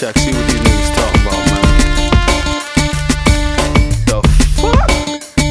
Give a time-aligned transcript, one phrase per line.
[0.00, 1.60] check, see what these niggas talking about, man.
[4.08, 4.18] The
[4.56, 4.88] fuck?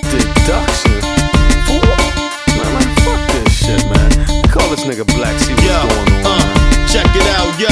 [0.09, 0.97] Deduction?
[1.69, 2.01] What?
[2.57, 4.09] Man, man, fuck this shit, man.
[4.49, 6.89] Call this nigga Black, see what's Yo, going on, uh, man.
[6.89, 7.69] check it out, yo.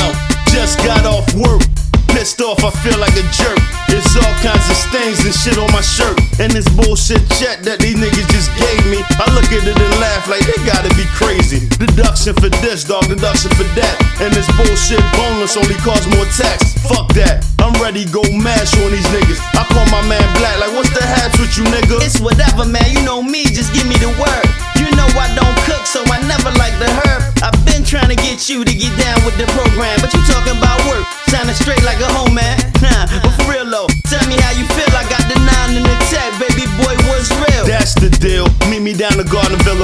[0.54, 1.66] Just got off work.
[2.14, 3.58] Pissed off, I feel like a jerk.
[3.90, 6.14] It's all kinds of stains and shit on my shirt.
[6.38, 9.02] And this bullshit check that these niggas just gave me.
[9.18, 11.66] I look at it and laugh like they gotta crazy.
[11.82, 13.96] Deduction for this, dog, deduction for that.
[14.22, 16.78] And this bullshit bonus only cause more tax.
[16.86, 17.44] Fuck that.
[17.58, 19.42] I'm ready go mash on these niggas.
[19.58, 21.98] I call my man Black, like, what's the haps with you, nigga?
[22.06, 22.86] It's whatever, man.
[22.94, 24.48] You know me, just give me the word.
[24.78, 27.26] You know I don't cook, so I never like the herb.
[27.42, 28.74] I've been trying to get you to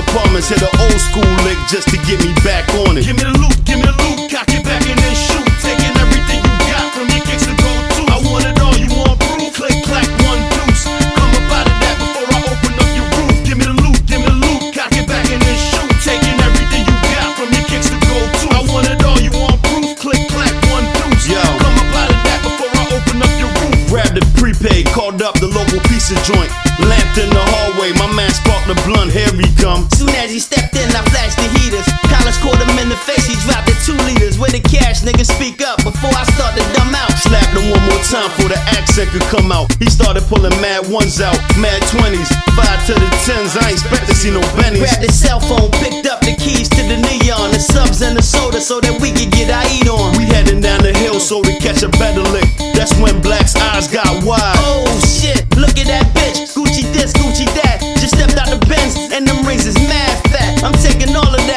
[0.09, 0.49] Apartments.
[0.49, 3.05] Hit an old school lick just to get me back on it.
[3.05, 5.45] Give me the loot, give me the loot, cock it back and then shoot.
[5.63, 8.01] Taking everything you got from your kicks to go to.
[8.11, 9.53] I want it all, you want proof?
[9.55, 10.85] Click, clack, one deuce.
[10.85, 13.37] Come up out of that before I open up your roof.
[13.47, 15.89] Give me the loot, give me the loot, cock it back and then shoot.
[16.03, 18.45] Taking everything you got from your kicks to go to.
[18.53, 19.97] I want it all, you want proof?
[19.97, 21.25] Click, clack, one deuce.
[21.31, 21.41] Yo.
[21.41, 23.77] Come up out of that before I open up your roof.
[23.89, 26.51] Grabbed the prepaid, called up the local pizza joint.
[26.81, 29.85] Lamped in the hallway, my man sparked the blunt, here he come.
[29.93, 31.85] Soon as he stepped in, I flashed the heaters.
[32.09, 34.39] College caught him in the face, he dropped the two liters.
[34.39, 37.11] With the cash, nigga, speak up before I start to dumb out.
[37.19, 39.73] Slapped him one more time for the accent could come out.
[39.77, 43.57] He started pulling mad ones out, mad twenties, five to the tens.
[43.57, 44.85] I ain't expect to see no bennies.
[44.85, 48.21] Grabbed the cell phone, picked up the keys to the neon, the subs and the
[48.21, 49.32] soda so that we could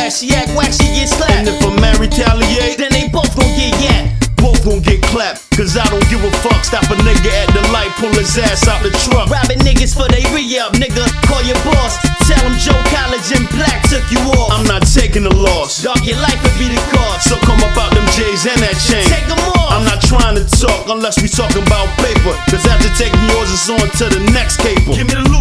[0.06, 0.14] that.
[0.14, 1.32] She act whack, she get slapped.
[1.34, 4.14] And if a man retaliate, Then they both gon' get yanked.
[4.38, 5.42] both gon' get clapped.
[5.56, 6.62] Cause I don't give a fuck.
[6.64, 9.30] Stop a nigga at the light, pull his ass out the truck.
[9.30, 11.02] Robbing niggas for they re-up, nigga.
[11.26, 11.98] Call your boss.
[12.28, 14.52] Tell him Joe College and Black took you off.
[14.52, 15.82] I'm not taking the loss.
[15.82, 17.28] Dog, your life would be the cost.
[17.30, 19.06] So come up out them J's and that chain.
[19.08, 19.72] Take 'em off.
[19.72, 22.36] I'm not trying to talk unless we talking about paper.
[22.52, 24.92] Cause after taking yours, it's on to the next caper.
[24.92, 25.35] Give me the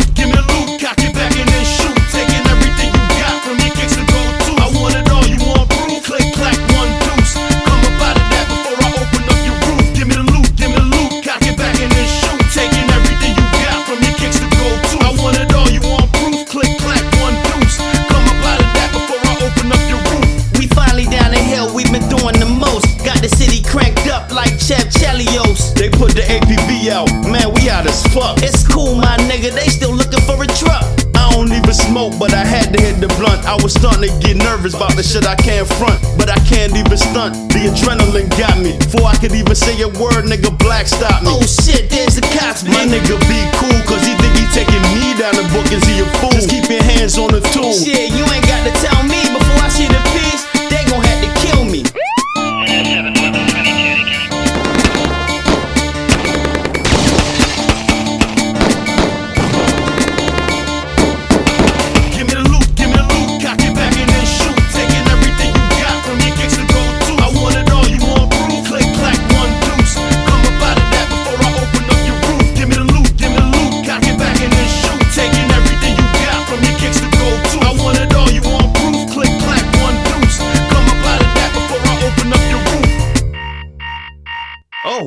[27.46, 28.38] man, we out as fuck.
[28.42, 30.84] It's cool, my nigga, they still looking for a truck.
[31.16, 33.46] I don't even smoke, but I had to hit the blunt.
[33.46, 36.76] I was starting to get nervous about the shit I can't front, but I can't
[36.76, 37.36] even stunt.
[37.52, 38.78] The adrenaline got me.
[38.78, 41.30] Before I could even say a word, nigga, black stop me.
[41.32, 45.16] Oh shit, there's the cops, My nigga be cool, cause he think he taking me
[45.18, 46.32] down the book, is he a fool?
[46.32, 47.74] Just keep your hands on the tool.
[47.74, 49.05] Shit, you ain't got to tell me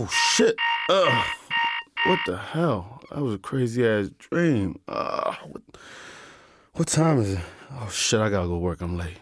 [0.01, 0.57] Oh shit.
[0.89, 1.27] Ugh.
[2.07, 3.03] What the hell?
[3.11, 4.79] That was a crazy ass dream.
[4.87, 5.63] Uh, what,
[6.75, 7.41] what time is it?
[7.73, 8.81] Oh shit, I gotta go work.
[8.81, 9.17] I'm late.